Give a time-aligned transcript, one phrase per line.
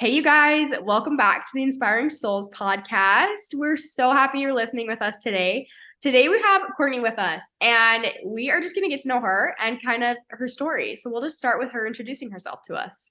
[0.00, 3.52] Hey, you guys, welcome back to the Inspiring Souls podcast.
[3.52, 5.66] We're so happy you're listening with us today.
[6.00, 9.20] Today, we have Courtney with us, and we are just going to get to know
[9.20, 10.94] her and kind of her story.
[10.94, 13.10] So, we'll just start with her introducing herself to us.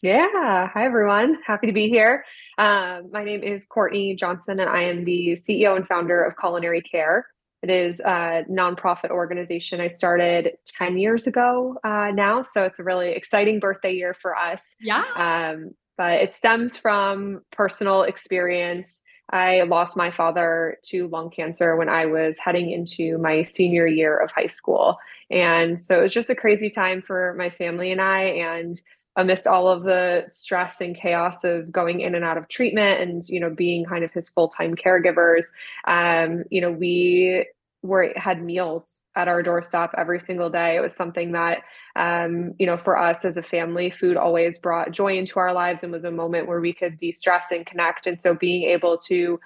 [0.00, 0.68] Yeah.
[0.68, 1.38] Hi, everyone.
[1.44, 2.24] Happy to be here.
[2.58, 6.80] Uh, my name is Courtney Johnson, and I am the CEO and founder of Culinary
[6.80, 7.26] Care.
[7.64, 12.40] It is a nonprofit organization I started 10 years ago uh, now.
[12.42, 14.76] So it's a really exciting birthday year for us.
[14.80, 15.02] Yeah.
[15.16, 19.02] Um, but it stems from personal experience.
[19.30, 24.16] I lost my father to lung cancer when I was heading into my senior year
[24.16, 24.96] of high school.
[25.30, 28.22] And so it was just a crazy time for my family and I.
[28.22, 28.80] And
[29.16, 33.28] amidst all of the stress and chaos of going in and out of treatment and
[33.28, 35.46] you know being kind of his full-time caregivers
[35.88, 37.44] um, you know we
[37.82, 40.76] were had meals at our doorstep every single day.
[40.76, 41.58] It was something that,
[41.96, 45.82] um, you know, for us as a family, food always brought joy into our lives
[45.82, 48.06] and was a moment where we could de-stress and connect.
[48.06, 49.38] And so being able to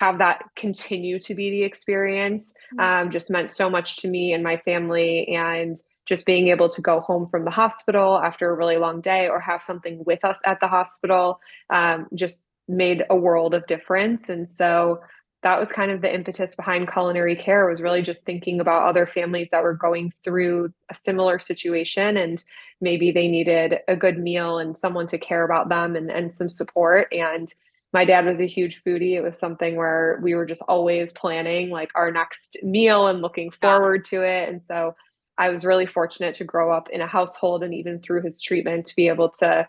[0.00, 3.04] have that continue to be the experience mm-hmm.
[3.06, 5.26] um, just meant so much to me and my family.
[5.28, 5.76] And
[6.08, 9.40] just being able to go home from the hospital after a really long day or
[9.40, 14.30] have something with us at the hospital um, just made a world of difference.
[14.30, 15.00] And so
[15.42, 19.06] that was kind of the impetus behind culinary care was really just thinking about other
[19.06, 22.44] families that were going through a similar situation and
[22.80, 26.48] maybe they needed a good meal and someone to care about them and, and some
[26.48, 27.12] support.
[27.12, 27.52] And
[27.92, 29.14] my dad was a huge foodie.
[29.14, 33.50] It was something where we were just always planning like our next meal and looking
[33.50, 34.48] forward to it.
[34.48, 34.94] And so
[35.38, 38.84] i was really fortunate to grow up in a household and even through his treatment
[38.84, 39.66] to be able to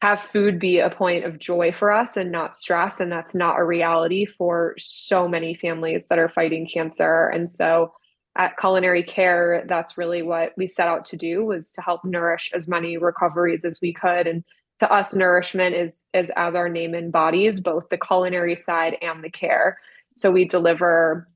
[0.00, 3.00] have food be a point of joy for us and not stress.
[3.00, 7.26] And that's not a reality for so many families that are fighting cancer.
[7.28, 7.92] And so
[8.36, 12.52] at culinary care, that's really what we set out to do was to help nourish
[12.54, 14.28] as many recoveries as we could.
[14.28, 14.44] And
[14.78, 19.30] to us, nourishment is, is as our name embodies, both the culinary side and the
[19.30, 19.78] care.
[20.16, 21.28] So we deliver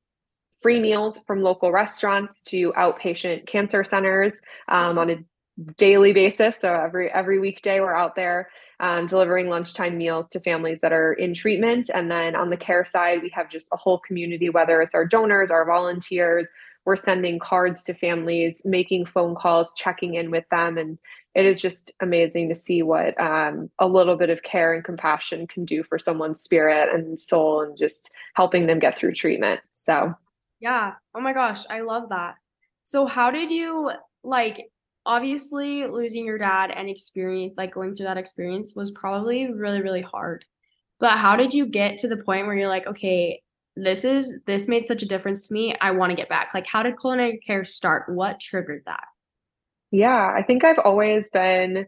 [0.61, 5.17] free meals from local restaurants to outpatient cancer centers um, on a
[5.77, 6.59] daily basis.
[6.59, 8.49] So every every weekday we're out there
[8.79, 11.89] um, delivering lunchtime meals to families that are in treatment.
[11.93, 15.05] And then on the care side, we have just a whole community, whether it's our
[15.05, 16.49] donors, our volunteers.
[16.85, 20.97] We're sending cards to families, making phone calls, checking in with them, and
[21.33, 25.47] it is just amazing to see what um, a little bit of care and compassion
[25.47, 29.61] can do for someone's spirit and soul, and just helping them get through treatment.
[29.73, 30.13] So,
[30.59, 30.95] yeah.
[31.15, 32.35] Oh my gosh, I love that.
[32.83, 33.91] So, how did you
[34.25, 34.69] like
[35.05, 40.01] obviously losing your dad and experience like going through that experience was probably really really
[40.01, 40.45] hard.
[40.99, 43.41] But how did you get to the point where you're like okay
[43.75, 46.51] this is this made such a difference to me i want to get back.
[46.53, 48.05] Like how did culinary care start?
[48.07, 49.05] What triggered that?
[49.91, 51.87] Yeah i think i've always been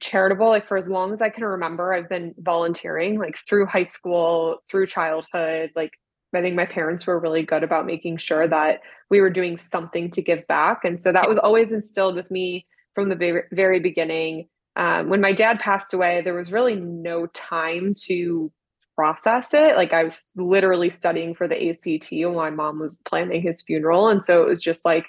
[0.00, 3.84] charitable like for as long as i can remember i've been volunteering like through high
[3.84, 5.92] school through childhood like
[6.36, 8.80] I think my parents were really good about making sure that
[9.10, 10.84] we were doing something to give back.
[10.84, 14.48] And so that was always instilled with me from the very, beginning.
[14.76, 18.50] Um, when my dad passed away, there was really no time to
[18.96, 19.76] process it.
[19.76, 24.08] Like I was literally studying for the ACT while my mom was planning his funeral.
[24.08, 25.06] And so it was just like,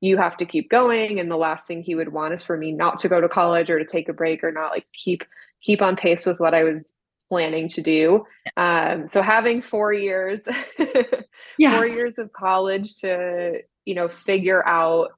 [0.00, 1.18] you have to keep going.
[1.18, 3.70] And the last thing he would want is for me not to go to college
[3.70, 5.24] or to take a break or not like keep
[5.60, 8.24] keep on pace with what I was planning to do.
[8.56, 10.40] Um, so having four years,
[11.58, 11.76] yeah.
[11.76, 15.10] four years of college to, you know, figure out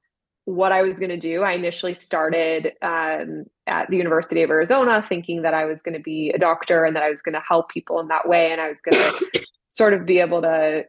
[0.45, 1.43] what I was going to do.
[1.43, 6.01] I initially started um, at the University of Arizona thinking that I was going to
[6.01, 8.51] be a doctor and that I was going to help people in that way.
[8.51, 8.97] And I was going
[9.33, 10.83] to sort of be able to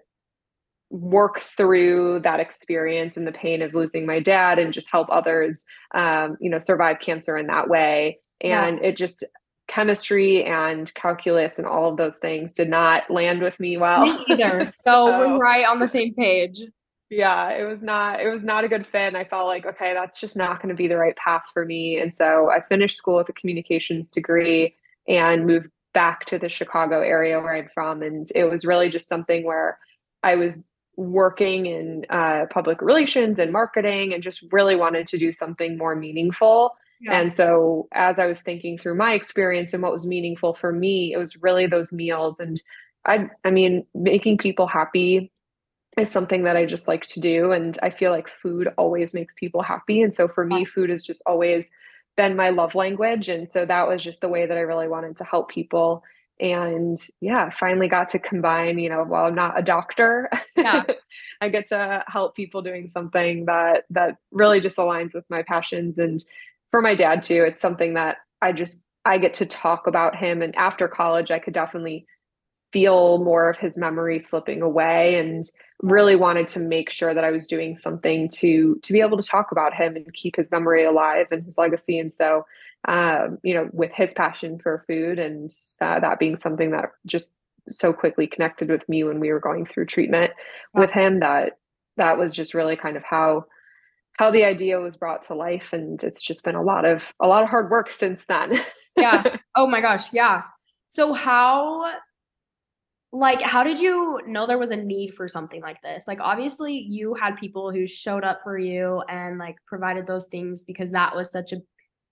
[0.91, 5.65] work through that experience and the pain of losing my dad and just help others,
[5.95, 8.19] um, you know, survive cancer in that way.
[8.43, 8.89] And yeah.
[8.89, 9.25] it just,
[9.73, 14.05] chemistry and calculus and all of those things did not land with me well.
[14.05, 14.67] Me either.
[14.67, 16.61] so, so we're right on the same page.
[17.09, 19.93] Yeah it was not it was not a good fit and i felt like okay
[19.93, 21.99] that's just not going to be the right path for me.
[21.99, 24.75] And so i finished school with a communications degree
[25.09, 29.09] and moved back to the chicago area where i'm from and it was really just
[29.09, 29.79] something where
[30.23, 35.33] i was working in uh, public relations and marketing and just really wanted to do
[35.33, 36.75] something more meaningful
[37.11, 41.13] and so, as I was thinking through my experience and what was meaningful for me,
[41.13, 42.39] it was really those meals.
[42.39, 42.61] And
[43.07, 45.33] I, I mean, making people happy
[45.99, 47.53] is something that I just like to do.
[47.53, 50.01] And I feel like food always makes people happy.
[50.01, 51.73] And so, for me, food has just always
[52.17, 53.29] been my love language.
[53.29, 56.05] And so, that was just the way that I really wanted to help people.
[56.41, 60.83] And yeah, finally got to combine, you know, while I'm not a doctor, yeah.
[61.41, 65.99] I get to help people doing something that that really just aligns with my passions
[65.99, 66.25] and
[66.73, 70.43] for my dad too it's something that i just I get to talk about him.
[70.43, 72.07] And after college, I could definitely
[72.73, 75.45] feel more of his memory slipping away and
[75.83, 79.29] really wanted to make sure that I was doing something to to be able to
[79.29, 81.99] talk about him and keep his memory alive and his legacy.
[81.99, 82.47] And so,
[82.89, 87.35] um, you know, with his passion for food and uh, that being something that just
[87.69, 90.33] so quickly connected with me when we were going through treatment
[90.73, 91.59] with him, that
[91.97, 93.45] that was just really kind of how
[94.19, 97.27] how the idea was brought to life and it's just been a lot of a
[97.27, 98.61] lot of hard work since then.
[98.97, 99.37] Yeah.
[99.55, 100.43] Oh my gosh yeah.
[100.89, 101.93] So how
[103.13, 106.09] like how did you know there was a need for something like this?
[106.09, 110.63] Like obviously you had people who showed up for you and like provided those things
[110.63, 111.61] because that was such a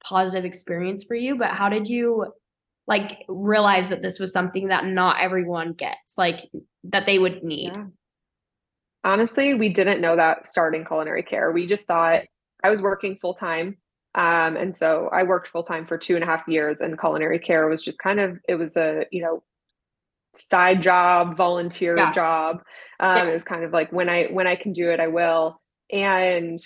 [0.05, 2.33] positive experience for you but how did you
[2.91, 6.51] like realize that this was something that not everyone gets like
[6.85, 7.73] that they would need?
[7.73, 7.85] Yeah.
[9.05, 12.23] Honestly we didn't know that starting culinary care we just thought
[12.63, 13.77] i was working full-time
[14.15, 17.69] um, and so i worked full-time for two and a half years and culinary care
[17.69, 19.43] was just kind of it was a you know
[20.35, 22.13] side job, volunteer yeah.
[22.13, 22.63] job.
[22.99, 23.25] Um, yeah.
[23.27, 25.61] It was kind of like when I when I can do it, I will.
[25.93, 26.59] And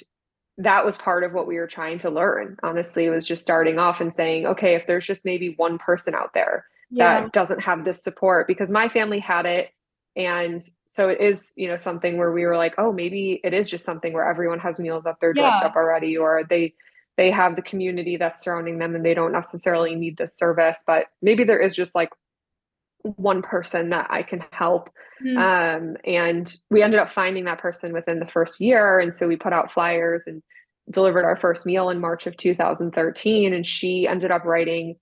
[0.59, 2.57] that was part of what we were trying to learn.
[2.63, 6.15] Honestly, it was just starting off and saying, okay, if there's just maybe one person
[6.15, 7.23] out there yeah.
[7.23, 9.71] that doesn't have this support, because my family had it,
[10.15, 10.63] and
[10.95, 13.85] so it is, you know, something where we were like, oh, maybe it is just
[13.85, 16.75] something where everyone has meals up their doorstep already, or they
[17.17, 21.07] they have the community that's surrounding them and they don't necessarily need this service but
[21.23, 22.11] maybe there is just like
[23.05, 24.91] one person that I can help.
[25.25, 25.37] Mm-hmm.
[25.37, 28.99] Um, and we ended up finding that person within the first year.
[28.99, 30.43] And so we put out flyers and
[30.91, 33.53] delivered our first meal in March of 2013.
[33.53, 34.97] And she ended up writing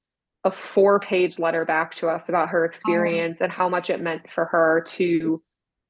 [0.44, 3.44] a four page letter back to us about her experience oh.
[3.44, 5.40] and how much it meant for her to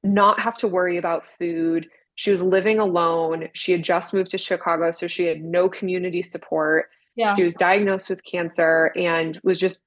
[0.03, 1.87] not have to worry about food.
[2.15, 3.49] She was living alone.
[3.53, 6.89] She had just moved to Chicago, so she had no community support.
[7.15, 7.35] Yeah.
[7.35, 9.83] She was diagnosed with cancer and was just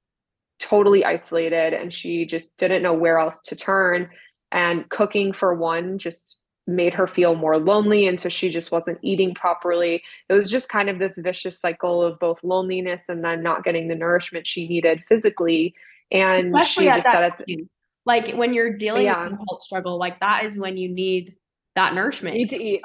[0.58, 4.08] totally isolated and she just didn't know where else to turn.
[4.52, 8.06] And cooking, for one, just made her feel more lonely.
[8.06, 10.02] And so she just wasn't eating properly.
[10.28, 13.88] It was just kind of this vicious cycle of both loneliness and then not getting
[13.88, 15.74] the nourishment she needed physically.
[16.10, 17.68] And Especially she just said it.
[18.06, 19.24] Like when you're dealing yeah.
[19.24, 21.34] with a health struggle, like that is when you need
[21.74, 22.36] that nourishment.
[22.36, 22.80] Need to eat.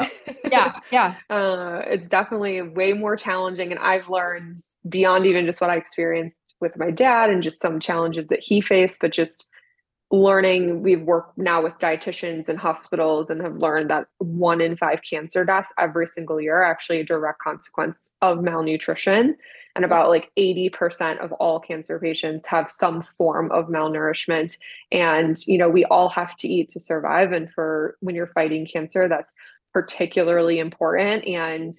[0.51, 1.15] yeah, yeah.
[1.29, 4.57] Uh, it's definitely way more challenging, and I've learned
[4.89, 8.61] beyond even just what I experienced with my dad and just some challenges that he
[8.61, 9.47] faced, but just
[10.11, 14.99] learning we've worked now with dietitians and hospitals and have learned that one in five
[15.09, 19.35] cancer deaths every single year are actually a direct consequence of malnutrition
[19.75, 24.57] and about like 80% of all cancer patients have some form of malnourishment.
[24.91, 27.31] And you know we all have to eat to survive.
[27.31, 29.35] And for when you're fighting cancer that's
[29.73, 31.25] particularly important.
[31.25, 31.73] And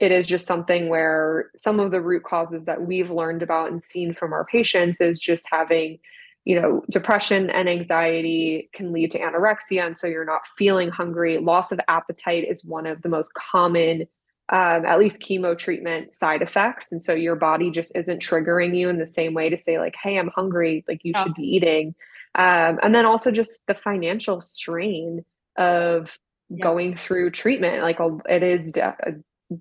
[0.00, 3.82] it is just something where some of the root causes that we've learned about and
[3.82, 5.98] seen from our patients is just having
[6.44, 9.86] you know depression and anxiety can lead to anorexia.
[9.86, 11.38] And so you're not feeling hungry.
[11.38, 14.06] Loss of appetite is one of the most common
[14.50, 18.88] um, at least chemo treatment side effects and so your body just isn't triggering you
[18.88, 21.22] in the same way to say like hey i'm hungry like you yeah.
[21.22, 21.94] should be eating
[22.34, 25.24] um, and then also just the financial strain
[25.56, 26.18] of
[26.48, 26.62] yeah.
[26.62, 27.98] going through treatment like
[28.28, 28.74] it is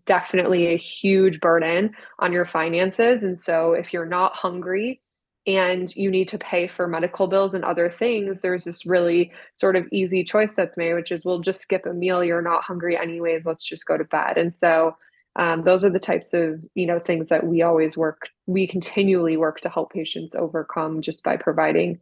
[0.05, 3.23] definitely a huge burden on your finances.
[3.23, 5.01] And so if you're not hungry
[5.47, 9.75] and you need to pay for medical bills and other things, there's this really sort
[9.77, 12.23] of easy choice that's made, which is we'll just skip a meal.
[12.23, 13.45] You're not hungry anyways.
[13.45, 14.37] Let's just go to bed.
[14.37, 14.97] And so
[15.37, 19.37] um, those are the types of you know things that we always work we continually
[19.37, 21.99] work to help patients overcome just by providing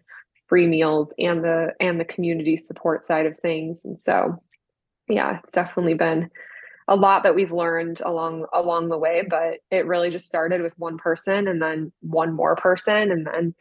[0.48, 4.42] free meals and the and the community support side of things and so
[5.10, 6.30] yeah it's definitely been
[6.88, 10.74] a lot that we've learned along along the way but it really just started with
[10.78, 13.56] one person and then one more person and then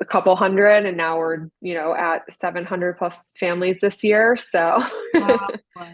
[0.00, 4.82] a couple hundred and now we're you know at 700 plus families this year so
[5.14, 5.48] wow.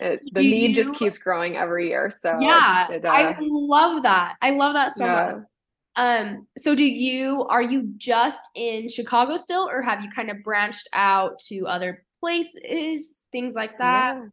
[0.00, 4.02] it, the need you, just keeps growing every year so yeah it, uh, i love
[4.02, 5.32] that i love that so yeah.
[5.32, 5.44] much
[5.96, 10.42] um so do you are you just in chicago still or have you kind of
[10.42, 14.24] branched out to other places things like that yeah.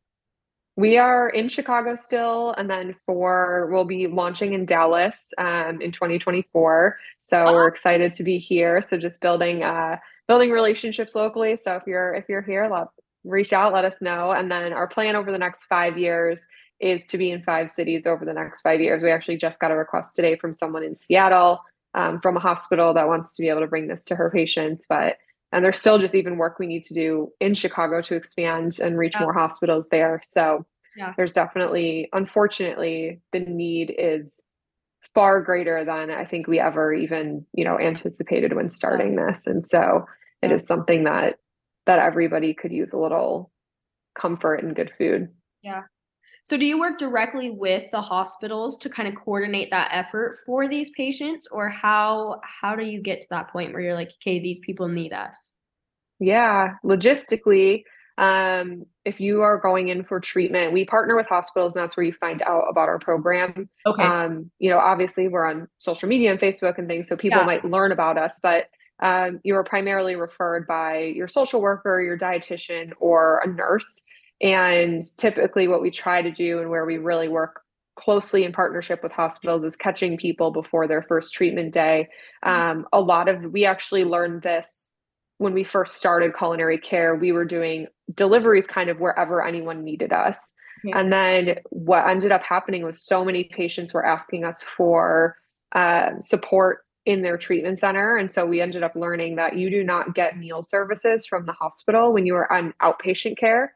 [0.78, 5.92] We are in Chicago still, and then for we'll be launching in Dallas um, in
[5.92, 7.00] 2024.
[7.20, 7.54] So oh.
[7.54, 8.84] we're excited to be here.
[8.84, 11.58] So just building uh, building relationships locally.
[11.58, 12.90] So if you're if you're here, let
[13.24, 14.32] reach out, let us know.
[14.32, 16.46] And then our plan over the next five years
[16.80, 19.02] is to be in five cities over the next five years.
[19.02, 21.60] We actually just got a request today from someone in Seattle
[21.96, 24.86] um, from a hospital that wants to be able to bring this to her patients,
[24.88, 25.18] but
[25.52, 28.98] and there's still just even work we need to do in Chicago to expand and
[28.98, 29.24] reach yeah.
[29.24, 30.20] more hospitals there.
[30.24, 31.14] So yeah.
[31.16, 34.42] there's definitely, unfortunately, the need is
[35.14, 39.48] far greater than I think we ever even, you know, anticipated when starting this.
[39.48, 40.06] And so
[40.42, 41.40] it is something that
[41.86, 43.50] that everybody could use a little
[44.20, 45.30] comfort and good food.
[45.64, 45.84] Yeah.
[46.48, 50.70] So do you work directly with the hospitals to kind of coordinate that effort for
[50.70, 54.40] these patients or how how do you get to that point where you're like, okay,
[54.40, 55.52] these people need us?
[56.20, 57.84] Yeah, logistically,
[58.18, 62.06] um, if you are going in for treatment, we partner with hospitals, and that's where
[62.06, 63.70] you find out about our program.
[63.86, 64.04] Okay.
[64.04, 67.46] Um, you know, obviously we're on social media and Facebook and things, so people Yeah.
[67.46, 72.18] might learn about us, but um, you are primarily referred by your social worker, your
[72.18, 74.02] dietitian, or a nurse.
[74.42, 77.62] And typically, what we try to do and where we really work
[77.96, 82.08] closely in partnership with hospitals is catching people before their first treatment day.
[82.44, 84.92] Um, a lot of we actually learned this
[85.40, 87.16] when we first started culinary care.
[87.16, 90.54] We were doing deliveries kind of wherever anyone needed us.
[90.86, 90.98] Okay.
[90.98, 95.36] And then what ended up happening was so many patients were asking us for
[95.74, 98.18] uh, support in their treatment center.
[98.18, 101.54] And so we ended up learning that you do not get meal services from the
[101.54, 103.74] hospital when you are on outpatient care.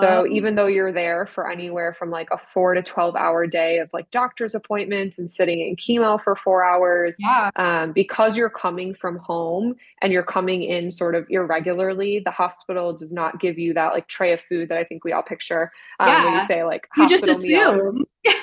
[0.00, 0.26] So Oh.
[0.26, 3.92] even though you're there for anywhere from like a four to 12 hour day of
[3.92, 7.50] like doctor's appointments and sitting in chemo for four hours, Yeah.
[7.56, 12.92] um, because you're coming from home and you're coming in sort of irregularly, the hospital
[12.92, 15.70] does not give you that like tray of food that I think we all picture
[16.00, 17.92] um, when you say like hospital meal.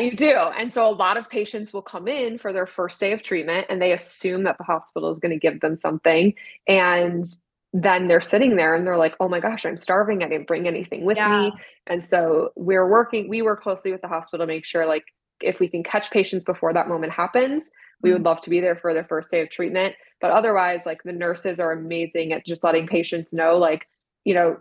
[0.00, 0.32] You do.
[0.36, 3.66] And so a lot of patients will come in for their first day of treatment
[3.70, 6.34] and they assume that the hospital is going to give them something.
[6.66, 7.24] And
[7.72, 10.22] then they're sitting there and they're like, oh my gosh, I'm starving.
[10.22, 11.42] I didn't bring anything with Yeah.
[11.42, 11.52] me.
[11.86, 15.04] And so we're working, we work closely with the hospital to make sure like
[15.40, 17.70] if we can catch patients before that moment happens,
[18.02, 18.26] we would mm.
[18.26, 19.94] love to be there for their first day of treatment.
[20.20, 23.86] But otherwise, like the nurses are amazing at just letting patients know, like,
[24.24, 24.58] you know,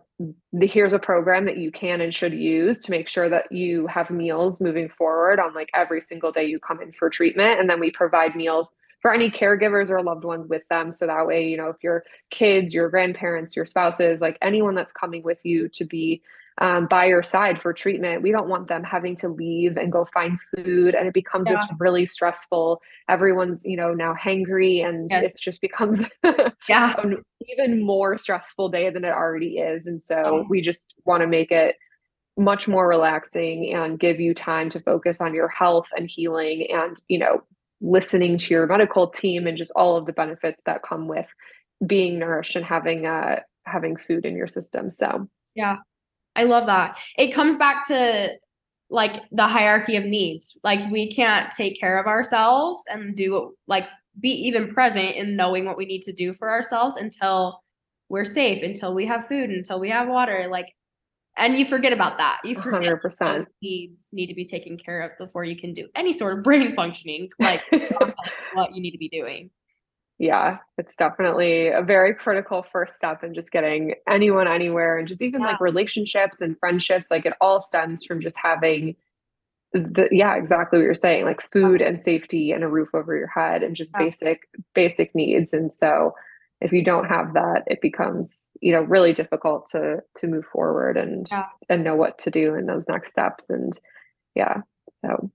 [0.53, 3.87] the, here's a program that you can and should use to make sure that you
[3.87, 7.59] have meals moving forward on like every single day you come in for treatment.
[7.59, 10.91] And then we provide meals for any caregivers or loved ones with them.
[10.91, 14.91] So that way, you know, if your kids, your grandparents, your spouses, like anyone that's
[14.93, 16.21] coming with you to be
[16.59, 20.05] um, by your side for treatment, we don't want them having to leave and go
[20.05, 20.95] find food.
[20.95, 21.75] And it becomes this Yeah.
[21.79, 25.23] really stressful, everyone's, you know, now hangry and Yes.
[25.23, 26.03] it just becomes
[26.67, 26.95] Yeah.
[26.99, 29.85] an even more stressful day than it already is.
[29.85, 30.45] And so Oh.
[30.49, 31.75] we just want to make it
[32.35, 36.97] much more relaxing and give you time to focus on your health and healing and,
[37.07, 37.43] you know,
[37.81, 41.27] listening to your medical team and just all of the benefits that come with
[41.85, 44.89] being nourished and having uh having food in your system.
[44.89, 45.77] So Yeah.
[46.35, 46.97] I love that.
[47.17, 48.35] It comes back to
[48.89, 50.57] like the hierarchy of needs.
[50.63, 53.85] Like we can't take care of ourselves and do like
[54.19, 57.61] be even present in knowing what we need to do for ourselves until
[58.09, 60.47] we're safe, until we have food, until we have water.
[60.49, 60.73] Like
[61.37, 62.39] and you forget about that.
[62.43, 63.45] You forget 100%.
[63.61, 66.75] needs need to be taken care of before you can do any sort of brain
[66.75, 67.61] functioning, like
[68.53, 69.49] what you need to be doing.
[70.19, 75.21] yeah, it's definitely a very critical first step in just getting anyone anywhere and just
[75.21, 75.47] even Yeah.
[75.51, 77.11] like relationships and friendships.
[77.11, 78.95] Like it all stems from just having
[79.73, 83.27] the yeah, exactly what you're saying, like food and safety and a roof over your
[83.27, 84.05] head and just Yeah.
[84.05, 85.53] basic basic needs.
[85.53, 86.13] And so
[86.59, 90.97] if you don't have that, it becomes, you know, really difficult to to move forward
[90.97, 91.45] and Yeah.
[91.69, 93.49] and know what to do in those next steps.
[93.49, 93.73] And
[94.35, 94.61] yeah.
[95.05, 95.31] So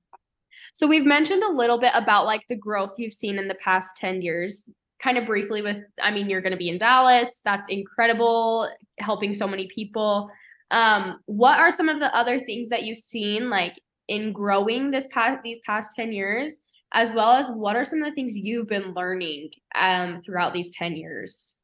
[0.74, 3.96] So we've mentioned a little bit about like the growth you've seen in the past
[3.98, 4.68] 10 years.
[5.02, 7.40] Kind of briefly with I mean you're going to be in Dallas.
[7.44, 10.28] That's incredible, helping so many people.
[10.70, 13.74] Um what are some of the other things that you've seen like
[14.08, 16.60] in growing this past these past 10 years
[16.92, 20.70] as well as what are some of the things you've been learning um throughout these
[20.70, 21.56] 10 years?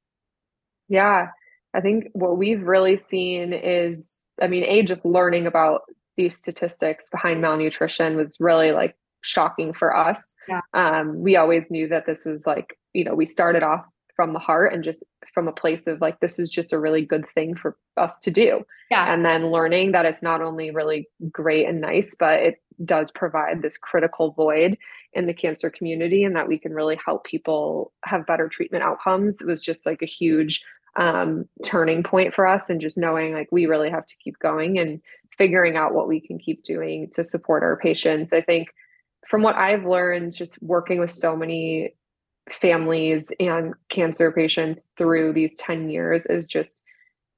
[0.89, 1.29] Yeah,
[1.75, 5.83] I think what we've really seen is, I mean, A, just learning about
[6.17, 10.35] these statistics behind malnutrition was really like shocking for us.
[10.49, 10.61] Yeah.
[10.75, 13.85] Um, we always knew that this was like, you know, we started off
[14.17, 17.03] from the heart and just from a place of like, this is just a really
[17.03, 18.65] good thing for us to do.
[18.91, 19.13] Yeah.
[19.13, 22.55] And then learning that it's not only really great and nice, but it
[22.85, 24.79] does provide this critical void
[25.13, 29.41] in the cancer community and that we can really help people have better treatment outcomes.
[29.41, 30.63] It was just like a huge
[30.97, 34.79] um, turning point for us and just knowing like we really have to keep going
[34.79, 35.01] and
[35.37, 38.33] figuring out what we can keep doing to support our patients.
[38.33, 38.69] I think
[39.29, 41.95] from what I've learned, just working with so many
[42.51, 46.83] families and cancer patients through these 10 years is just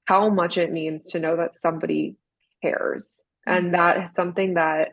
[0.04, 2.16] how much it means to know that somebody
[2.62, 3.22] cares.
[3.46, 4.92] And that is something that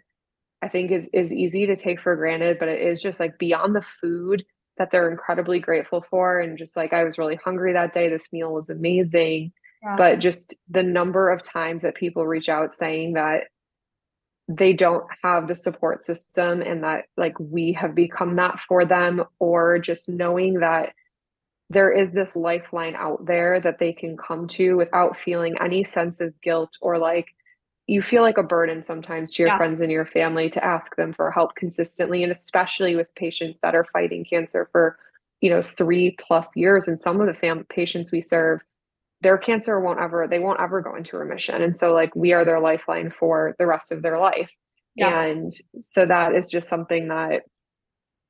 [0.61, 3.75] I think is is easy to take for granted, but it is just like beyond
[3.75, 4.45] the food
[4.77, 6.39] that they're incredibly grateful for.
[6.39, 8.09] And just like I was really hungry that day.
[8.09, 9.51] This meal was amazing.
[9.83, 9.95] Yeah.
[9.95, 13.43] But just the number of times that people reach out saying that
[14.47, 19.23] they don't have the support system and that like we have become that for them
[19.39, 20.93] or just knowing that
[21.69, 26.21] there is this lifeline out there that they can come to without feeling any sense
[26.21, 27.27] of guilt or like
[27.87, 29.57] you feel like a burden sometimes to your yeah.
[29.57, 33.73] friends and your family to ask them for help consistently and especially with patients that
[33.73, 34.97] are fighting cancer for
[35.41, 38.61] you know 3 plus years and some of the fam- patients we serve
[39.21, 42.45] their cancer won't ever they won't ever go into remission and so like we are
[42.45, 44.53] their lifeline for the rest of their life
[44.95, 45.23] yeah.
[45.23, 47.43] and so that is just something that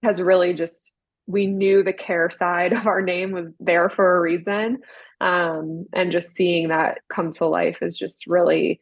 [0.03, 0.93] has really just
[1.25, 4.77] we knew the care side of our name was there for a reason
[5.19, 8.79] um, and just seeing that come to life is just really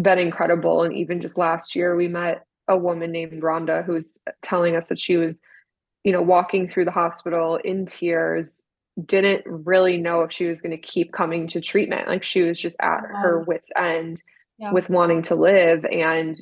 [0.00, 4.76] been incredible and even just last year we met a woman named rhonda who's telling
[4.76, 5.40] us that she was
[6.04, 8.64] you know walking through the hospital in tears
[9.06, 12.08] didn't really know if she was going to keep coming to treatment.
[12.08, 13.20] Like she was just at oh, wow.
[13.20, 14.22] her wits end
[14.58, 14.72] yeah.
[14.72, 15.84] with wanting to live.
[15.84, 16.36] And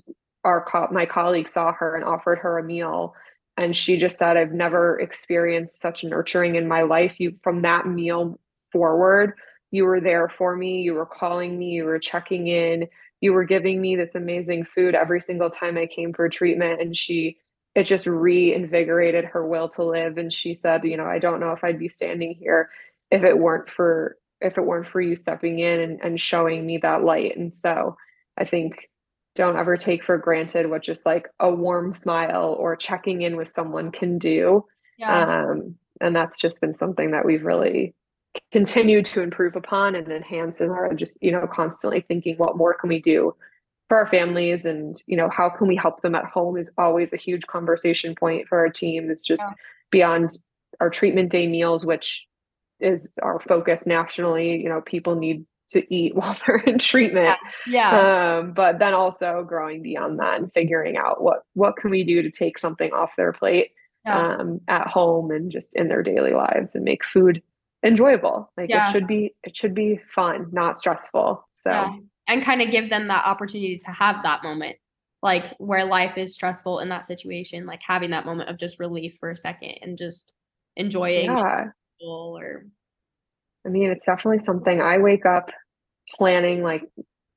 [0.44, 3.14] our co- my colleague saw her and offered her a meal.
[3.56, 7.18] And she just said, I've never experienced such nurturing in my life.
[7.18, 8.38] You from that meal
[8.72, 9.34] forward,
[9.70, 10.80] you were there for me.
[10.82, 12.88] You were calling me, you were checking in,
[13.20, 16.80] you were giving me this amazing food every single time I came for treatment.
[16.80, 17.38] And she
[17.74, 21.52] it just reinvigorated her will to live and she said you know i don't know
[21.52, 22.70] if i'd be standing here
[23.10, 26.78] if it weren't for if it weren't for you stepping in and, and showing me
[26.78, 27.96] that light and so
[28.36, 28.88] i think
[29.36, 33.46] don't ever take for granted what just like a warm smile or checking in with
[33.46, 34.64] someone can do
[34.98, 35.44] yeah.
[35.44, 37.94] um, and that's just been something that we've really
[38.52, 42.74] continued to improve upon and enhance and are just you know constantly thinking what more
[42.74, 43.34] can we do
[43.88, 47.12] for our families and you know how can we help them at home is always
[47.12, 49.56] a huge conversation point for our team it's just yeah.
[49.90, 50.30] beyond
[50.80, 52.26] our treatment day meals which
[52.80, 57.92] is our focus nationally you know people need to eat while they're in treatment yeah,
[57.92, 58.38] yeah.
[58.38, 62.22] Um, but then also growing beyond that and figuring out what what can we do
[62.22, 63.72] to take something off their plate
[64.04, 64.36] yeah.
[64.36, 67.42] um, at home and just in their daily lives and make food
[67.84, 68.88] enjoyable like yeah.
[68.88, 73.08] it should be it should be fun not stressful so and kind of give them
[73.08, 74.76] that opportunity to have that moment
[75.22, 79.16] like where life is stressful in that situation like having that moment of just relief
[79.20, 80.32] for a second and just
[80.76, 81.66] enjoying yeah.
[82.04, 82.66] or
[83.64, 85.50] i mean it's definitely something i wake up
[86.16, 86.82] planning like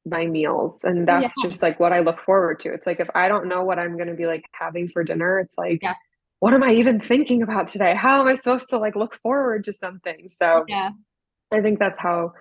[0.05, 1.49] my meals and that's yeah.
[1.49, 3.95] just like what i look forward to it's like if i don't know what i'm
[3.95, 5.93] going to be like having for dinner it's like yeah.
[6.41, 7.95] What am i even thinking about today?
[7.95, 10.29] How am i supposed to like look forward to something?
[10.29, 10.91] So yeah.
[11.51, 12.33] I think that's how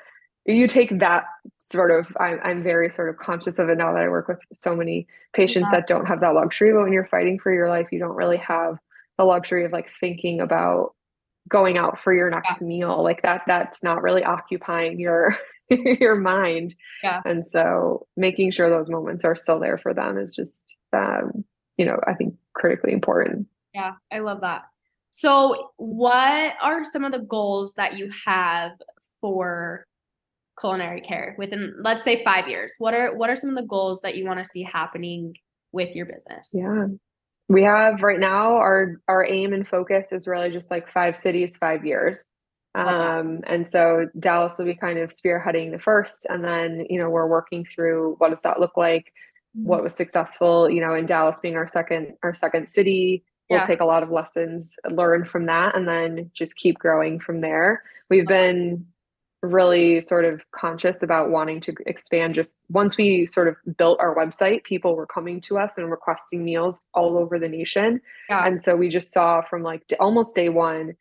[0.47, 1.25] you take that
[1.59, 4.39] sort of I'm, I'm very sort of conscious of it now that i work with
[4.53, 5.79] so many patients yeah.
[5.79, 8.39] that don't have that luxury but when you're fighting for your life you don't really
[8.39, 8.79] have
[9.19, 10.95] the luxury of like thinking about
[11.49, 12.69] going out for your next yeah.
[12.69, 13.03] meal.
[13.03, 15.37] Like that that's not really occupying your
[15.71, 16.75] your mind.
[17.03, 17.21] Yeah.
[17.25, 21.45] And so making sure those moments are still there for them is just um
[21.77, 24.63] you know i think critically important yeah i love that.
[25.11, 28.73] So what are some of the goals that you have
[29.21, 29.85] for
[30.61, 32.75] culinary care within let's say 5 years?
[32.79, 35.35] What are what are some of the goals that you want to see happening
[35.73, 36.51] with your business?
[36.53, 36.87] Yeah.
[37.49, 41.57] We have right now our our aim and focus is really just like five cities
[41.57, 42.31] five years.
[42.77, 47.11] Um and so dallas will be kind of spearheading the first and then you know
[47.11, 49.13] we're working through what does that look like?
[49.59, 49.67] Mm-hmm.
[49.67, 53.67] what was successful you know in dallas being our second our second city we'll yeah.
[53.67, 57.83] take a lot of lessons learn from that and then just keep growing from there
[58.09, 58.87] we've been
[59.43, 64.15] really sort of conscious about wanting to expand just once we sort of built our
[64.15, 68.47] website people were coming to us and requesting meals all over the nation yeah.
[68.47, 70.95] and so we just saw from like almost day one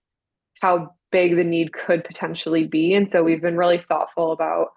[0.62, 4.69] how big the need could potentially be and so we've been really thoughtful about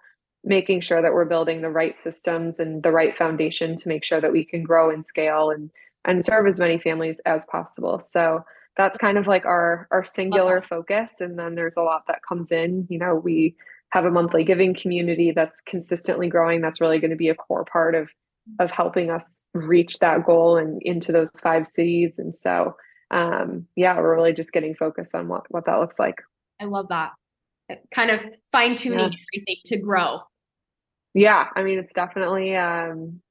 [0.43, 4.19] making sure that we're building the right systems and the right foundation to make sure
[4.19, 5.71] that we can grow and scale and
[6.05, 7.99] and serve as many families as possible.
[7.99, 8.43] So
[8.75, 11.21] that's kind of like our our singular focus.
[11.21, 12.87] And then there's a lot that comes in.
[12.89, 13.55] You know we
[13.89, 16.61] have a monthly giving community that's consistently growing.
[16.61, 18.09] That's really going to be a core part of
[18.59, 22.19] of helping us reach that goal and into those five cities.
[22.19, 22.75] And so
[23.11, 26.21] um yeah we're really just getting focused on what what that looks like.
[26.59, 27.11] I love that.
[27.93, 29.05] Kind of fine tuning yeah.
[29.05, 30.21] everything to grow.
[31.13, 33.21] Yeah i mean it's definitely um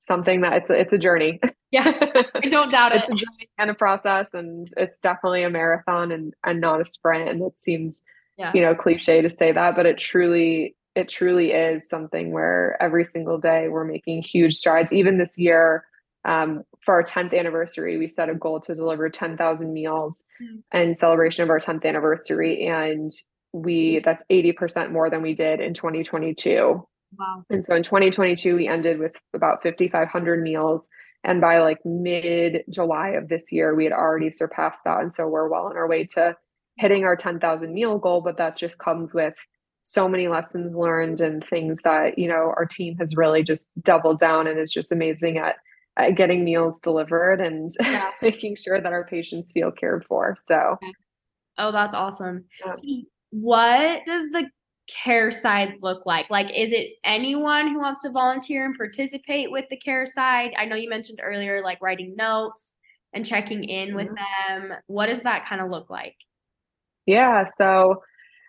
[0.00, 1.92] something that it's it's a journey Yeah,
[2.34, 3.02] I don't doubt it.
[3.02, 6.84] It's a journey and a process, and it's definitely a marathon and and not a
[6.84, 7.28] sprint.
[7.28, 8.02] And it seems,
[8.38, 8.52] yeah.
[8.54, 13.04] you know, cliche to say that, but it truly it truly is something where every
[13.04, 14.92] single day we're making huge strides.
[14.92, 15.84] Even this year,
[16.24, 20.76] um, for our 10th anniversary, we set a goal to deliver 10,000 meals mm-hmm.
[20.76, 23.10] in celebration of our 10th anniversary, and
[23.52, 26.82] we that's 80% more than we did in 2022
[27.16, 27.44] Wow.
[27.50, 30.88] And so in 2022, we ended with about 5,500 meals.
[31.24, 35.00] And by like mid July of this year, we had already surpassed that.
[35.00, 36.36] And so we're well on our way to
[36.76, 38.20] hitting our 10,000 meal goal.
[38.20, 39.34] But that just comes with
[39.82, 44.18] so many lessons learned and things that, you know, our team has really just doubled
[44.18, 45.56] down and is just amazing at,
[45.96, 48.10] at getting meals delivered and Yeah.
[48.22, 50.36] making sure that our patients feel cared for.
[50.46, 50.76] So,
[51.58, 52.44] Oh, that's awesome.
[52.64, 52.72] Yeah.
[52.72, 52.82] So
[53.30, 54.48] what does the
[54.88, 56.30] care side look like?
[56.30, 60.52] Like, is it anyone who wants to volunteer and participate with the care side?
[60.56, 62.72] I know you mentioned earlier, like writing notes
[63.12, 64.72] and checking in with them.
[64.86, 66.16] What does that kind of look like?
[67.06, 68.02] Yeah, so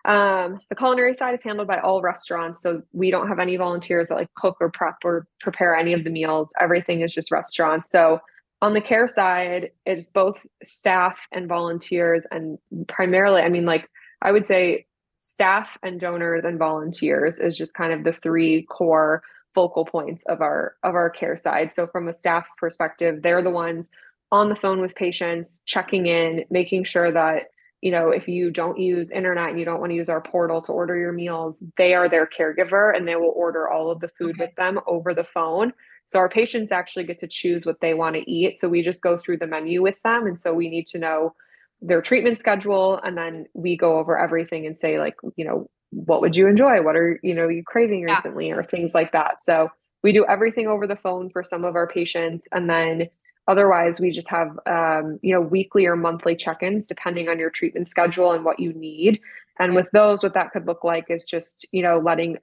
[0.05, 2.61] um, the culinary side is handled by all restaurants.
[2.61, 6.03] So we don't have any volunteers that like cook or prep or prepare any of
[6.03, 6.53] the meals.
[6.59, 7.89] Everything is just restaurants.
[7.91, 8.19] So
[8.61, 13.89] on the care side, it's both staff and volunteers, and primarily, I mean, like
[14.21, 14.85] I would say
[15.19, 19.21] staff and donors and volunteers is just kind of the three core
[19.55, 21.73] focal points of our of our care side.
[21.73, 23.89] So from a staff perspective, they're the ones
[24.31, 27.45] on the phone with patients, checking in, making sure that
[27.81, 30.61] you know, if you don't use internet and you don't want to use our portal
[30.61, 34.09] to order your meals, they are their caregiver and they will order all of the
[34.09, 34.45] food Okay.
[34.47, 35.71] with them over the phone.
[36.05, 38.57] So our patients actually get to choose what they want to eat.
[38.59, 40.27] So we just go through the menu with them.
[40.27, 41.35] And so we need to know
[41.81, 42.99] their treatment schedule.
[43.03, 46.81] And then we go over everything and say, like, you know, what would you enjoy?
[46.81, 48.15] What are, you know, you craving Yeah.
[48.15, 49.41] recently or things like that.
[49.41, 49.69] So
[50.03, 52.47] we do everything over the phone for some of our patients.
[52.51, 53.09] And then
[53.49, 57.87] Otherwise, we just have um, you know weekly or monthly check-ins depending on your treatment
[57.87, 59.19] schedule and what you need.
[59.57, 62.37] And with those, what that could look like is just you know letting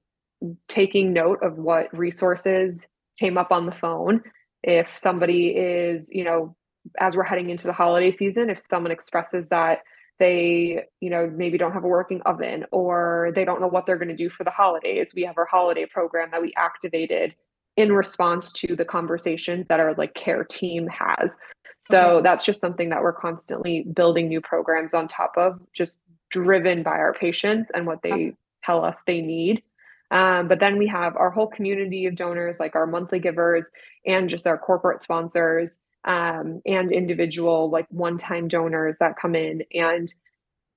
[0.67, 2.89] taking note of what resources
[3.21, 4.21] came up on the phone.
[4.65, 6.57] If somebody is you know
[6.99, 9.81] as we're heading into the holiday season, if someone expresses that
[10.19, 13.99] they you know maybe don't have a working oven or they don't know what they're
[13.99, 17.35] going to do for the holidays, we have our holiday program that we activated
[17.77, 21.39] in response to the conversations that our like care team has.
[21.79, 22.23] So Okay.
[22.23, 26.93] that's just something that we're constantly building new programs on top of, just driven by
[26.93, 29.63] our patients and what they tell us they need.
[30.11, 33.71] Um, but then we have our whole community of donors, like our monthly givers
[34.07, 39.63] and just our corporate sponsors um, and individual like one-time donors that come in.
[39.75, 40.13] And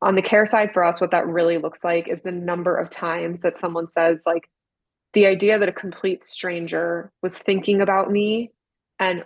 [0.02, 2.90] on the care side for us, what that really looks like is the number of
[2.90, 4.50] times that someone says like,
[5.14, 8.52] the idea that a complete stranger was thinking about me
[9.00, 9.24] and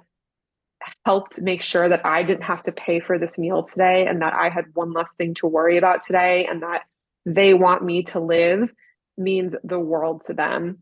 [1.05, 4.33] helped make sure that I didn't have to pay for this meal today and that
[4.33, 6.83] I had one less thing to worry about today and that
[7.25, 8.73] they want me to live
[9.17, 10.79] means the world to them.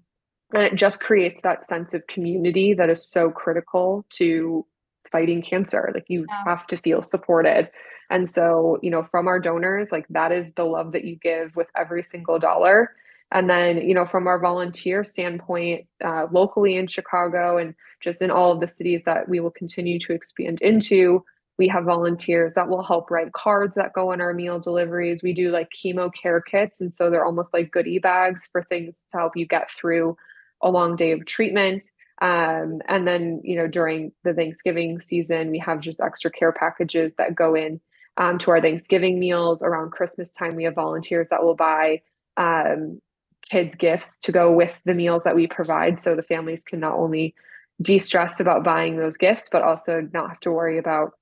[0.54, 4.66] And it just creates that sense of community that is so critical to
[5.12, 5.92] fighting cancer.
[5.94, 6.44] Like you Yeah.
[6.46, 7.70] have to feel supported.
[8.10, 11.56] And so, you know, from our donors, like that is the love that you give
[11.56, 12.94] with every single dollar.
[13.32, 18.30] And then, you know, from our volunteer standpoint, uh, locally in Chicago and just in
[18.30, 21.24] all of the cities that we will continue to expand into,
[21.58, 25.24] we have volunteers that will help write cards that go on our meal deliveries.
[25.24, 26.82] We do like chemo care kits.
[26.82, 30.18] And so they're almost like goodie bags for things to help you get through
[30.62, 31.84] a long day of treatment.
[32.22, 37.16] Um, and then, you know, during the Thanksgiving season, we have just extra care packages
[37.16, 37.82] that go in
[38.18, 39.64] um, to our Thanksgiving meals.
[39.64, 42.02] Around Christmas time, we have volunteers that will buy
[42.38, 43.02] um,
[43.50, 46.94] kids gifts to go with the meals that we provide so the families can not
[46.98, 47.34] only
[47.82, 51.14] de-stress about buying those gifts but also not have to worry about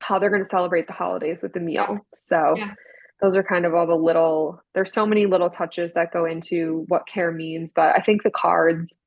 [0.00, 2.74] how they're going to celebrate the holidays with the meal so Yeah.
[3.22, 6.84] those are kind of all the little there's so many little touches that go into
[6.88, 8.98] what care means but i think the cards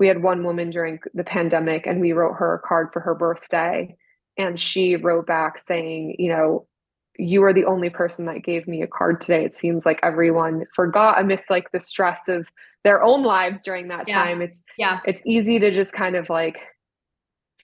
[0.00, 3.14] we had one woman during the pandemic and we wrote her a card for her
[3.14, 3.94] birthday
[4.36, 6.66] and she wrote back saying you know
[7.18, 9.44] you are the only person that gave me a card today.
[9.44, 12.46] It seems like everyone forgot amidst like the stress of
[12.82, 14.24] their own lives during that Yeah.
[14.24, 14.40] time.
[14.40, 15.00] It's Yeah.
[15.04, 16.56] it's easy to just kind of like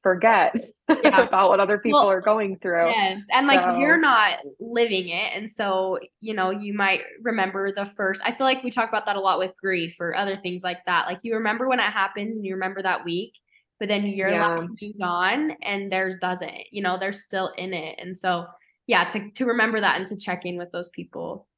[0.06, 0.54] forget
[0.88, 1.22] Yeah.
[1.26, 2.90] about what other people Well, are going through.
[2.90, 3.26] Yes.
[3.34, 5.32] And like So- you're not living it.
[5.34, 8.22] And so, you know, you might remember the first.
[8.24, 10.78] I feel like we talk about that a lot with grief or other things like
[10.86, 11.06] that.
[11.08, 13.32] Like you remember when it happens and you remember that week,
[13.80, 14.46] but then your Yeah.
[14.58, 16.54] life moves on and theirs doesn't.
[16.70, 17.96] You know, they're still in it.
[17.98, 18.46] And so,
[18.86, 21.48] yeah, to to remember that and to check in with those people.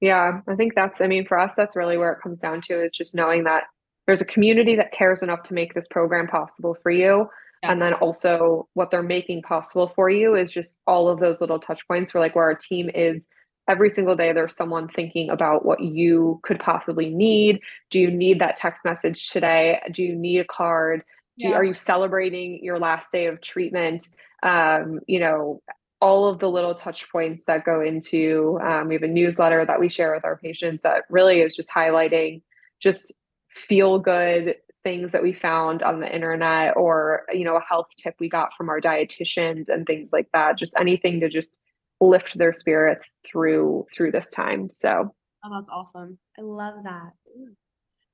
[0.00, 2.80] Yeah, I think that's, I mean, for us, that's really where it comes down to
[2.80, 3.64] is just knowing that
[4.06, 7.28] there's a community that cares enough to make this program possible for you.
[7.62, 7.72] Yeah.
[7.72, 11.58] And then also what they're making possible for you is just all of those little
[11.58, 13.28] touch points where like where our team is
[13.68, 17.60] every single day there's someone thinking about what you could possibly need.
[17.90, 19.80] Do you need that text message today?
[19.92, 21.04] Do you need a card?
[21.38, 24.08] Do you, are you celebrating your last day of treatment?
[24.42, 25.62] Um, you know,
[26.00, 29.80] all of the little touch points that go into um, we have a newsletter that
[29.80, 32.40] we share with our patients that really is just highlighting
[32.80, 33.12] just
[33.48, 34.54] feel good
[34.88, 38.54] things that we found on the internet or you know a health tip we got
[38.54, 41.58] from our dietitians and things like that just anything to just
[42.00, 45.14] lift their spirits through through this time so.
[45.44, 46.18] Oh that's awesome.
[46.38, 47.10] I love that.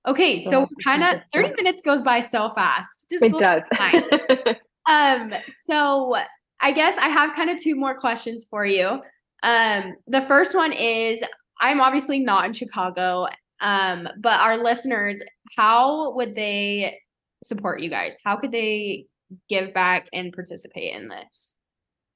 [0.08, 3.06] Okay so, so kind of 30 minutes goes by so fast.
[3.08, 3.62] Just it does.
[4.88, 5.32] um
[5.64, 6.16] so
[6.60, 9.00] i guess i have kind of two more questions for you.
[9.44, 11.22] Um the first one is
[11.60, 13.28] i'm obviously not in chicago
[13.64, 15.20] um, but our listeners,
[15.56, 16.98] how would they
[17.42, 18.18] support you guys?
[18.24, 19.06] How could they
[19.48, 21.54] give back and participate in this?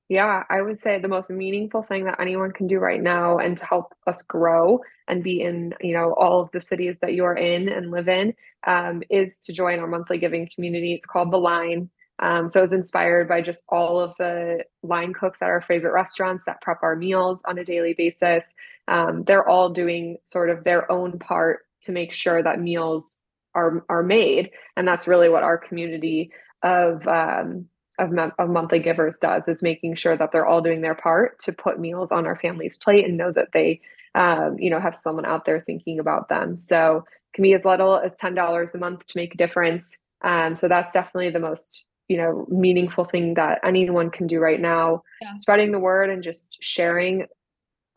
[0.08, 3.58] Yeah, I would say the most meaningful thing that anyone can do right now and
[3.58, 7.24] to help us grow and be in, you know, all of the cities that you
[7.24, 8.34] are in and live in
[8.66, 10.94] um, is to join our monthly giving community.
[10.94, 11.90] It's called The Line.
[12.20, 15.92] Um, so I was inspired by just all of the line cooks at our favorite
[15.92, 18.54] restaurants that prep our meals on a daily basis.
[18.88, 23.18] Um, they're all doing sort of their own part to make sure that meals
[23.54, 26.30] are are made, and that's really what our community
[26.62, 27.66] of um,
[27.98, 31.52] of, of monthly givers does is making sure that they're all doing their part to
[31.52, 33.80] put meals on our family's plate and know that they
[34.14, 36.56] um, you know have someone out there thinking about them.
[36.56, 39.96] So can be as little as ten dollars a month to make a difference.
[40.22, 44.60] Um, so that's definitely the most you know meaningful thing that anyone can do right
[44.60, 45.34] now yeah.
[45.36, 47.26] spreading the word and just sharing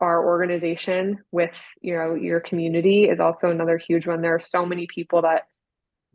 [0.02, 4.20] our organization with you know your community is also another huge one.
[4.20, 5.46] There are so many people that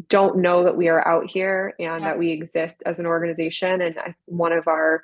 [0.09, 2.09] don't know that we are out here and yeah.
[2.09, 3.81] that we exist as an organization.
[3.81, 3.95] And
[4.25, 5.03] one of our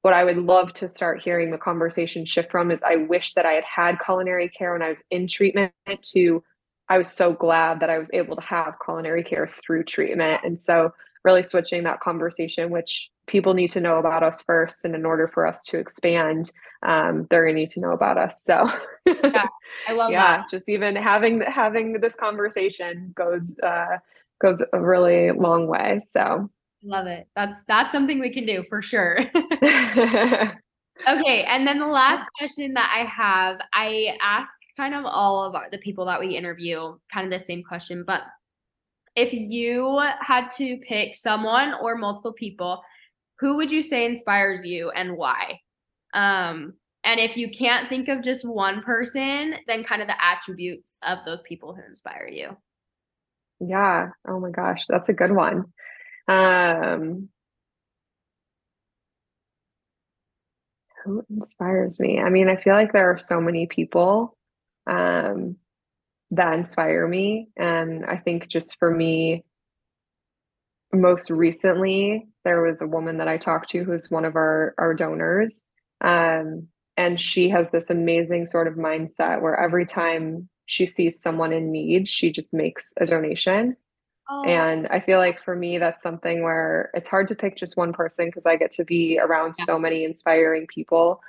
[0.00, 3.46] what i would love to start hearing the conversation shift from is i wish that
[3.46, 6.42] i had had culinary care when i was in treatment to
[6.88, 10.40] i was so glad that i was able to have culinary care through treatment.
[10.44, 10.92] And so
[11.24, 14.84] really switching that conversation, which people need to know about us first.
[14.84, 16.50] And in order for us to expand,
[16.82, 18.42] um, they're going to need to know about us.
[18.42, 18.68] So,
[19.06, 19.46] yeah,
[19.88, 20.50] I love yeah, that.
[20.50, 23.98] Just even having having this conversation goes uh,
[24.40, 26.00] goes a really long way.
[26.00, 26.50] So,
[26.82, 27.28] love it.
[27.36, 29.18] That's that's something we can do for sure.
[31.08, 35.54] okay, and then the last question that I have, I ask kind of all of
[35.54, 38.22] our, the people that we interview kind of the same question, but
[39.14, 42.82] if you had to pick someone or multiple people,
[43.42, 45.60] who would you say inspires you and why?
[46.14, 46.74] Um,
[47.04, 51.18] and if you can't think of just one person, then kind of the attributes of
[51.26, 52.56] those people who inspire you.
[53.58, 54.10] Yeah.
[54.26, 55.64] Oh my gosh, that's a good one.
[56.28, 57.28] Um,
[61.04, 62.20] who inspires me?
[62.20, 64.36] I mean, I feel like there are so many people.
[64.86, 65.56] Um,
[66.32, 67.48] that inspire me.
[67.56, 69.44] And I think just for me,
[70.92, 74.94] most recently, there was a woman that I talked to who's one of our, our
[74.94, 75.64] donors.
[76.00, 81.52] Um, and she has this amazing sort of mindset where every time she sees someone
[81.52, 83.76] in need, she just makes a donation.
[84.30, 84.44] Oh.
[84.44, 87.92] And I feel like for me, that's something where it's hard to pick just one
[87.92, 89.64] person because I get to be around yeah.
[89.64, 91.20] so many inspiring people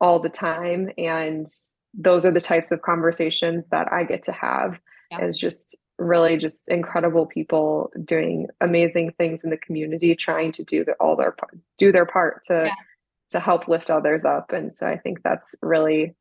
[0.00, 0.90] all the time.
[0.98, 1.46] And
[1.94, 4.78] those are the types of conversations that I get to have
[5.10, 5.24] yeah.
[5.24, 10.84] is just really just incredible people doing amazing things in the community trying to do
[10.84, 11.34] the, all their
[11.78, 12.74] do their part to yeah.
[13.30, 16.14] to help lift others up and so I think that's really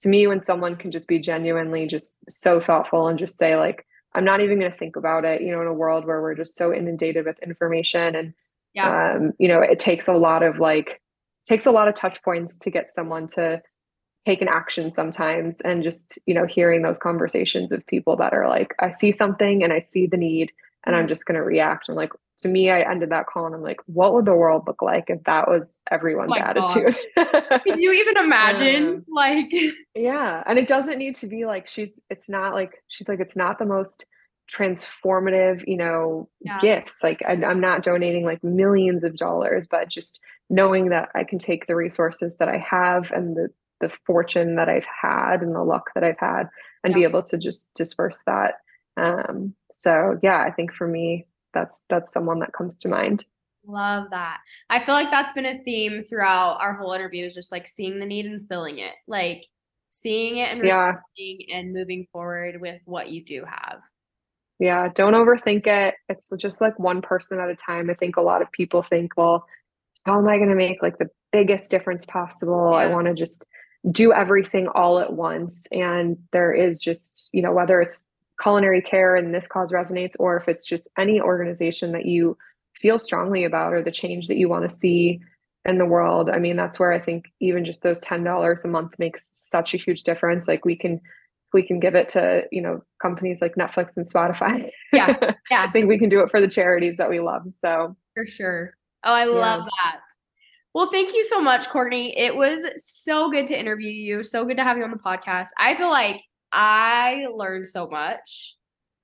[0.00, 3.86] to me when someone can just be genuinely just so thoughtful and just say like
[4.14, 6.34] I'm not even going to think about it you know in a world where we're
[6.34, 8.34] just so inundated with information and
[8.74, 9.14] yeah.
[9.14, 11.00] um you know it takes a lot of like
[11.46, 13.60] takes a lot of touch points to get someone to
[14.26, 18.48] take an action sometimes and just you know hearing those conversations of people that are
[18.48, 20.52] like i see something and i see the need
[20.84, 21.08] and i'm mm-hmm.
[21.08, 21.88] just going to react.
[21.88, 24.64] And like to me i ended that call and i'm like what would the world
[24.66, 26.96] look like if that was everyone's oh attitude?
[27.66, 28.86] Can you even imagine?
[28.88, 29.52] Um, like
[29.94, 33.36] yeah and it doesn't need to be like she's it's not like she's like it's
[33.36, 34.06] not the most
[34.50, 36.58] transformative you know yeah.
[36.60, 37.02] gifts.
[37.02, 41.38] Like I, i'm not donating like millions of dollars but just knowing that i can
[41.38, 43.48] take the resources that i have and the
[43.80, 46.48] the fortune that I've had and the luck that I've had
[46.84, 46.98] and yeah.
[46.98, 48.54] be able to just disperse that.
[48.96, 53.24] Um, so yeah, I think for me, that's that's someone that comes to mind.
[53.66, 54.38] Love that.
[54.68, 57.98] I feel like that's been a theme throughout our whole interview is just like seeing
[57.98, 58.94] the need and filling it.
[59.06, 59.44] Like
[59.90, 61.56] seeing it and respecting yeah.
[61.56, 63.80] and moving forward with what you do have.
[64.58, 65.94] Yeah, don't overthink it.
[66.08, 67.90] It's just like one person at a time.
[67.90, 69.46] I think a lot of people think, well,
[70.04, 72.70] how am I going to make like the biggest difference possible?
[72.72, 72.78] Yeah.
[72.78, 73.46] I want to just
[73.90, 75.66] do everything all at once.
[75.72, 78.06] And there is just, you know, whether it's
[78.40, 82.36] culinary care and this cause resonates, or if it's just any organization that you
[82.74, 85.20] feel strongly about or the change that you want to see
[85.64, 86.30] in the world.
[86.30, 89.78] I mean, that's where I think even just those $10 a month makes such a
[89.78, 90.48] huge difference.
[90.48, 91.00] Like we can
[91.52, 94.70] we can give it to, you know, companies like Netflix and Spotify.
[94.92, 95.16] Yeah.
[95.50, 95.64] Yeah.
[95.64, 97.42] I think we can do it for the charities that we love.
[97.58, 98.72] So for sure.
[99.02, 100.00] Oh, I love that.
[100.72, 102.16] Well, thank you so much, Courtney.
[102.16, 104.22] It was so good to interview you.
[104.22, 105.48] So good to have you on the podcast.
[105.58, 106.20] I feel like
[106.52, 108.54] I learned so much.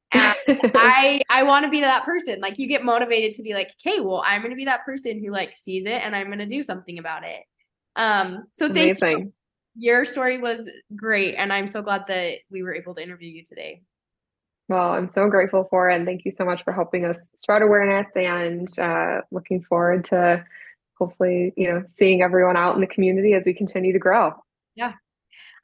[0.12, 2.40] I I want to be that person.
[2.40, 5.32] Like you get motivated to be like, okay, well, I'm gonna be that person who
[5.32, 7.40] like sees it and I'm gonna do something about it.
[7.96, 9.18] Um, so thank Amazing.
[9.18, 9.32] you.
[9.78, 13.44] Your story was great, and I'm so glad that we were able to interview you
[13.44, 13.82] today.
[14.68, 15.96] Well, I'm so grateful for it.
[15.96, 20.44] And thank you so much for helping us spread awareness and uh, looking forward to
[20.98, 24.32] hopefully, you know, seeing everyone out in the community as we continue to grow.
[24.74, 24.92] Yeah.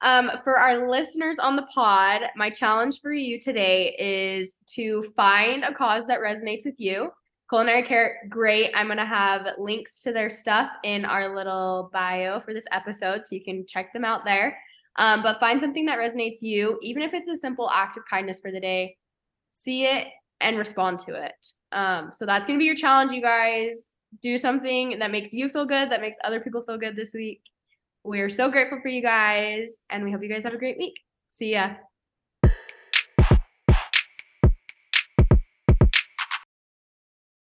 [0.02, 5.62] Um, for our listeners on the pod, my challenge for you today is to find
[5.62, 7.10] a cause that resonates with you.
[7.48, 8.72] Culinary Care, great.
[8.74, 13.22] I'm going to have links to their stuff in our little bio for this episode,
[13.22, 14.58] so you can check them out there.
[14.96, 18.40] Um, but find something that resonates you, even if it's a simple act of kindness
[18.40, 18.96] for the day.
[19.52, 20.06] See it
[20.40, 21.46] and respond to it.
[21.70, 23.91] Um, so that's going to be your challenge, you guys.
[24.20, 27.40] Do something that makes you feel good, that makes other people feel good this week.
[28.04, 30.94] We're so grateful for you guys, and we hope you guys have a great week.
[31.30, 31.74] See ya.